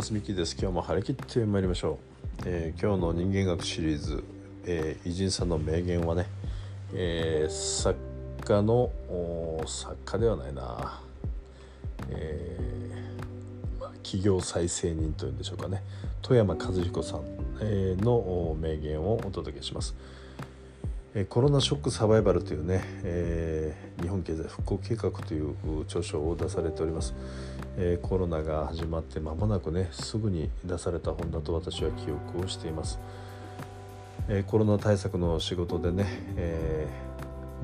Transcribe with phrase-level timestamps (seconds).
[0.00, 0.14] ます。
[0.14, 0.56] ミキです。
[0.58, 1.98] 今日も張り切ってまいりましょ
[2.38, 4.24] う、えー、今日の人間学シリーズ、
[4.64, 6.26] えー、偉人さんの名言はね、
[6.94, 7.98] えー、作
[8.42, 8.90] 家の
[9.66, 11.02] 作家ではないな、
[12.08, 15.82] えーまあ、企業再生人というんでしょうかね。
[16.22, 17.20] 富山和彦さん、
[17.60, 19.94] え、の名言をお届けします。
[21.28, 27.14] コロナショックサバイバルというね、えー、日本経済復興計画という著書を出されております、
[27.76, 33.00] えー、コロナが始まって間もなくねすぐに出された本だと私は記憶をしています、
[34.28, 36.86] えー、コロナ対策の仕事でね、え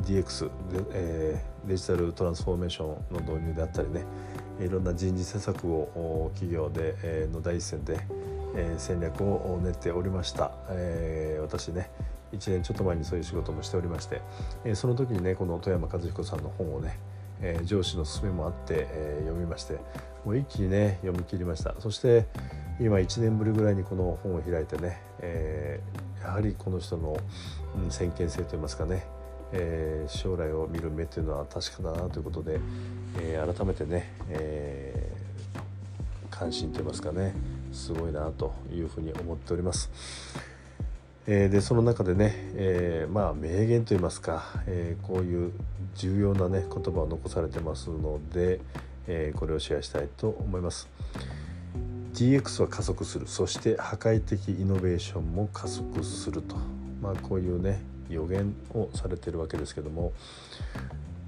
[0.02, 0.50] DX で、
[0.92, 4.04] えデジタルトランスフォーメーションの導入であったりね
[4.60, 8.00] いろんな人事施策を企業で、えの第一線で、
[8.56, 11.90] え戦略を練っておりました、え私ね
[12.32, 14.20] 1年ちょっと前にそういう仕事もしておりまして、
[14.64, 16.98] えその時にねこの富山和彦さんの本をね、
[17.40, 19.74] え上司の勧めもあって、え読みまして
[20.24, 22.26] もう一気にね読み切りましたそして
[22.80, 25.80] 今1年ぶりぐらいにこの本を開いてね、え
[26.22, 27.16] やはりこの人の、
[27.76, 29.06] うん、先見性といいますかね
[29.52, 32.58] えー、将来を見る目というのは確かだなということで、
[33.20, 35.60] えー、改めてね、えー、
[36.30, 37.32] 関心といいますかね
[37.72, 39.90] すごいなというふうに思っております。
[41.28, 45.52] えー、でその中でね、えー、まあ名言といいますか、えー、こういう
[45.96, 48.60] 重要なね言葉を残されてますので、
[49.08, 50.88] えこれをシェアしたいと思います。
[52.14, 53.26] DX は加速する。
[53.26, 56.56] そして破壊的イノベーションも加速すると、
[57.02, 60.12] まあ、こういうね予言をされてるわけですけども、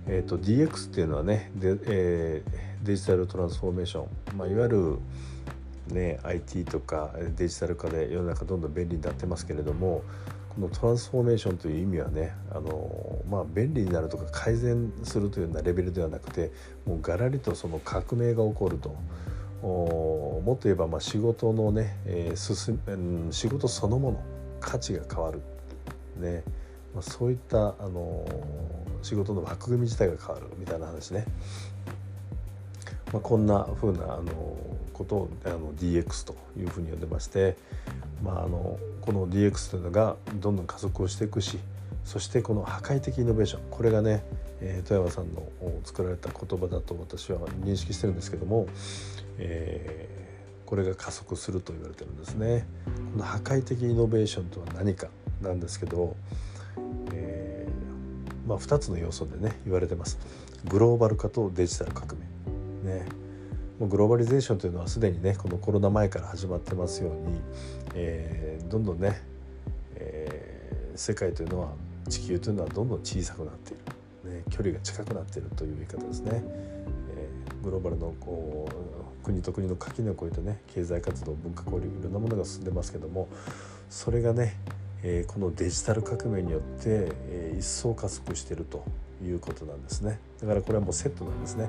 [0.07, 2.43] えーと、DX っていうのはねで、え
[2.83, 4.99] デジタルトランスフォーメーション、まあ、いわゆる
[5.89, 10.03] ね IT とかデジタル化で世の中どんどん便利になってますけれども
[10.51, 16.51] このトランスフォーメーションという意味はねあの、まあ、便利になるとか改善するというようなレベルではなくて
[16.87, 18.97] もうがらりとその革命が起こると。
[19.61, 22.79] もっと言えばまあ仕事のね、えー、進
[23.33, 24.23] 仕事そのもの
[24.61, 25.41] 価値が変わる、
[26.17, 26.45] ね。
[26.95, 28.25] まあ、そういったあの
[29.03, 31.27] 仕事の枠組み自体が変わるみたいな話ね、
[33.13, 34.57] まあ、こんなふうなあの
[34.93, 37.57] ことをあの DX というふうに呼んでまして、
[38.23, 41.59] まあ、あのこの DX というのがどんどん加速をしていくし
[42.05, 44.25] そしてこの破壊的イノベーションこれがね、
[44.61, 45.47] えー、富山さんの
[45.85, 48.67] 作られた言葉だと私は認識してるんですけども、
[49.39, 52.67] えー、これが加速すると言われてるんですね。
[53.13, 55.09] この破壊的イノベーションとは何か
[55.43, 56.17] なんですけど、
[57.13, 60.19] えー、まあ、2つの要素でね言われてます。
[60.65, 62.38] グローバル化とデジタル革命。
[62.83, 63.07] ね、
[63.79, 67.41] もうグローバリゼーションというのはすでにねこのコロナ前から始まってますように、
[67.95, 69.23] えー、どんどんね、
[69.95, 71.69] えー、世界というのは
[72.09, 73.77] 地球というのはどんどん小さくなってい
[74.25, 76.43] る、ね、距離が近くなっているという言い方ですね。
[77.17, 78.69] えー、グローバルのこ
[79.23, 83.29] う国と国の垣根を越えてね経済活動文化交流いろんなものが進んでますけども
[83.91, 84.57] それがね、
[85.03, 88.85] えー、このデジタル革命によって、えー、一層加速していると
[89.23, 91.69] いうことなんですねだからこれはもうセットなんですね。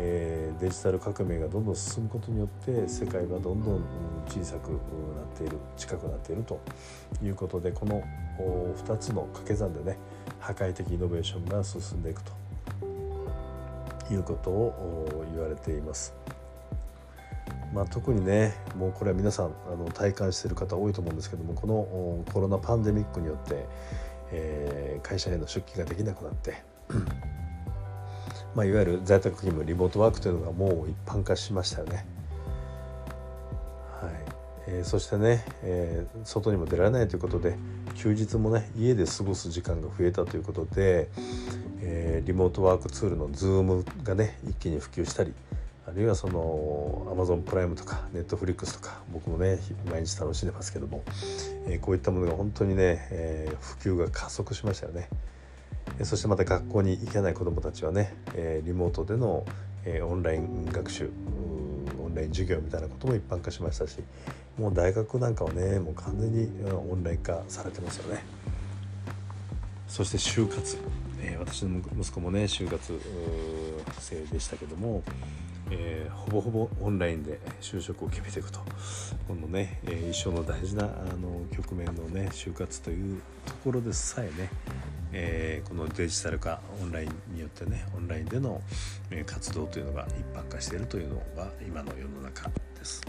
[0.00, 3.82] え、デジタル革命がどんどん進むことによって世界はどんどん
[4.26, 6.60] 小さくなっている近くなっていると
[7.22, 8.02] いうことでこの
[8.38, 9.96] 2つの掛け算でね
[10.40, 12.32] 破壊的イノベーションが進んでいくと
[14.12, 16.14] いうことを言われています。
[17.72, 23.66] まあ、特にねもうこれは皆さんあの体感してる方多いと思うんですけどもこのコロナパンデミックによって、
[24.32, 26.62] えー、会社への出勤ができなくなって
[28.58, 32.04] まあ、いわゆる在宅勤務リモートワークというのがもう一般化しましたよね。
[34.02, 34.12] はい
[34.66, 37.56] えー、そしてね、えー、外にも出られないということで
[37.94, 41.08] 休日もね家で過ごす時間が増えたということで、
[41.82, 45.32] えー、リモートワークツールの Zoom がね一気に普及したり
[45.86, 51.04] あるいはその Amazon プライムとか Netflix とか僕もね毎日楽しんでますけども、
[51.68, 55.08] え、こういったものが本当にね、え、普及が加速しましたよね。
[56.04, 59.44] そしてまた学校に行けない子どもたちはね、えリモートでの、
[59.84, 61.10] えオンライン学習
[62.00, 63.98] オンライン授業みたいなことも一般化しましたし
[64.58, 66.48] もう大学なんかはねもう完全に
[66.90, 68.24] オンライン化されてますよね。
[69.86, 70.76] そして就活、
[71.22, 73.00] えー、私の息子もね就活
[73.98, 75.02] 生でしたけども、
[75.70, 78.60] えー、ほぼほぼオンラインで就職を決めていくと
[79.26, 84.50] このね、えー、一生の大事なあの局面のね就活というところでさえね、
[85.12, 88.60] えー、このデジタル化オンラインによってねオンラインでの、
[89.26, 93.02] 活動というのが一般化しているというのが今の世の中です。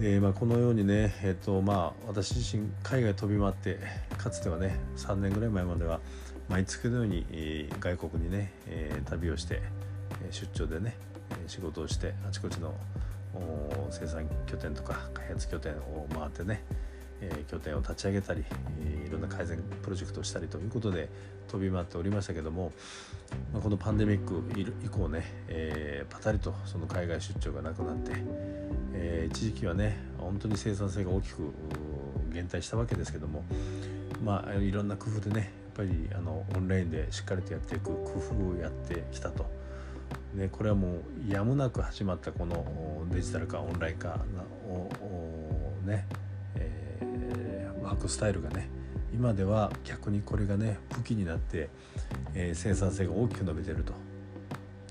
[0.00, 3.78] でまあ、このようにね、えーとまあ、私自身海外飛び回って
[4.18, 6.00] かつてはね3年ぐらい前までは
[6.48, 9.62] 毎月のように、外国にね、え、旅をして
[10.30, 10.96] 出張でね
[11.46, 12.74] 仕事をしてあちこちの
[13.90, 16.62] 生産拠点とか開発拠点を回ってね、
[17.22, 18.44] え拠点を立ち上げたり、
[19.06, 21.08] いろんな改善プロジェクトをしたりということで
[21.48, 22.72] 飛び回っておりましたけども、
[23.52, 24.42] ま、このパンデミック
[24.84, 28.12] 以降ね、え、パタリとその海外出張がなくなって、
[28.94, 31.52] え、一時期はね本当に生産性が大きく
[32.32, 33.44] 減退したわけですけども
[34.24, 39.62] まあいろんな工夫でねやっぱりあのオンラインでしっかりとやっていく工夫をやってきたと。
[40.34, 44.18] ね、これはもうやむなく始まったこのデジタル化オンライン化
[44.66, 44.88] を
[45.84, 46.06] ね、
[47.92, 48.68] えー、ワークスタイルがね
[49.14, 51.68] 今では逆にこれがね武器になって、
[52.34, 53.92] えー、生産性が大きく伸びてると、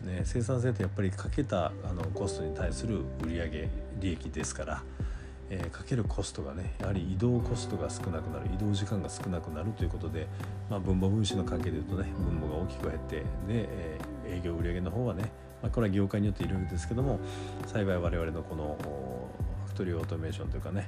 [0.05, 3.69] ね、生産性ってやっぱりかけたあのコストに対する売上
[3.99, 4.83] 利益ですから、
[5.49, 10.27] えー、かけるコストがねやはり移動コストが少なくなる移動時間が少なくなるということで、
[10.69, 15.31] まあ、分母分子の関係でいうとね分母が大きく減ってで、えー、営業売上の方はね、
[15.63, 17.19] まあ、これは業界によっていろいろですけども
[17.65, 18.77] 幸い我々のこの
[19.65, 20.87] ファクトリーオートメーションというかね、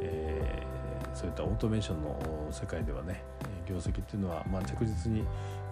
[0.00, 0.71] えー
[1.14, 3.22] そういったオートメーションの世界ではね
[3.68, 5.24] 業績っていうのは、まあ、着実に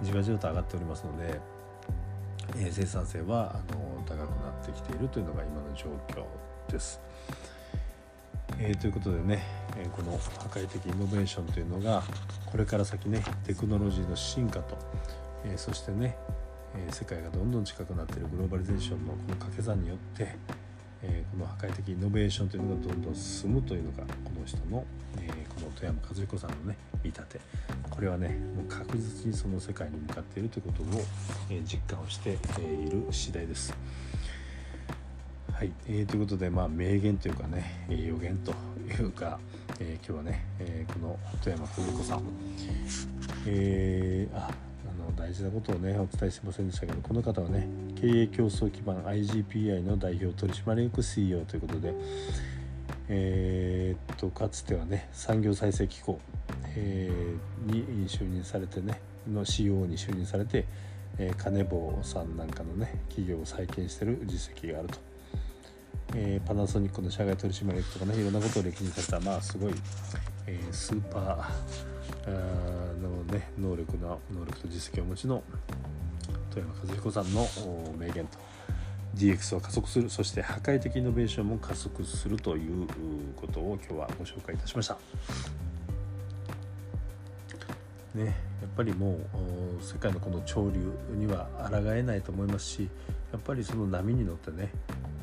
[0.02, 1.40] じわじわと上がっておりますので、
[2.56, 6.24] えー、生産性はあの高くなってきているというのが今の状況
[6.72, 7.00] です。
[8.58, 9.42] えー、ということでね、
[9.78, 12.02] えー、この破壊的イノベーションというのが
[12.44, 14.76] これから先ねテクノロジーの進化と、
[15.44, 16.16] えー、そしてね、
[16.76, 20.36] え世界がどんどん近くなっているグローバリゼーションのこの掛け算によって、
[21.02, 24.84] えこの破壊的イノベーションというのがどんどん進むというのがこの人の、
[25.18, 27.40] えこの富山和彦さんのね見立て
[27.90, 31.02] これはねもう確実にその世界に向かっているということを、
[31.50, 33.74] え実感をしている次第です。
[35.60, 38.52] はい、えー、ということで、まあ、名言というかねえ予言と
[39.02, 39.38] いうか、
[39.78, 42.22] えー、今日はね、えー、この富山和彦さん、
[43.46, 44.50] えー、あ
[44.98, 47.68] の大事なことをねお伝えしませんでしたけどこの方はね
[48.00, 51.92] 経営競争基盤 IGPI の代表取締役 CEO ということで
[53.12, 56.20] えー、っとかつてはね産業再生機構、
[56.76, 60.64] えー、に就任されてねの CEO に就任されて、
[61.18, 64.98] えー、金棒さんなんかのね企業を再建してる実績があると、
[66.14, 69.74] えー、パナソニックの社外取締役とかねいろんなことを歴任されたまあすごい、
[70.46, 75.42] えー、スーパーのね能力の能力と実績をお持ちの
[76.54, 77.44] 富山和彦さんの
[77.98, 78.38] 名言と。
[79.16, 82.86] DX を加速するそして破壊的イノベーションも加速するという
[83.36, 84.98] ことを今日はご紹介いたしました。
[88.14, 88.32] ね、や
[88.66, 90.80] っぱりもう世界のこの潮流
[91.14, 92.88] には抗えないと思いますし
[93.32, 94.72] やっぱりその波に乗ってね、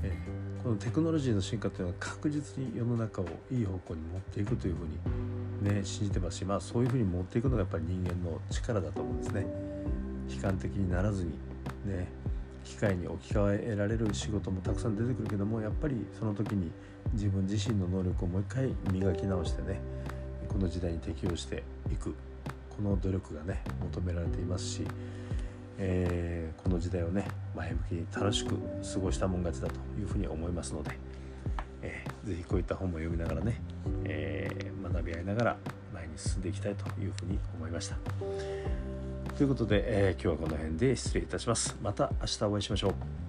[0.03, 9.45] えー、このテクノロジーの進化というのは確実に世の中をいい方向に持っていくというふうに、ね、信じてますし、まあ、そういうふうに持っていくのがやっぱり人間の力だと思うんですね。
[10.33, 11.31] 悲観的にならずに
[11.85, 12.07] ね
[12.67, 16.71] 機械に置き換えられる仕事もたくさん出てくるけどもやっぱりその時に
[17.13, 19.79] 自分自身の能力をもう一回磨き直してね
[20.49, 22.13] この時代に適応していく
[22.75, 24.81] この努力がね求められていますし、
[25.77, 30.91] えー、この時代をね前向きに楽しく過ごしたもん勝ちだというふうに思いますので、
[31.81, 33.61] えー、ぜひこういった本も読みながらね、
[34.03, 35.57] えー、学び合いながら
[35.93, 38.96] 前に進んでいきたいというふうに思いました。
[39.35, 41.77] ということで、えー、今日はこの辺で失礼いたします。
[41.81, 43.26] また明日お会いしましょう。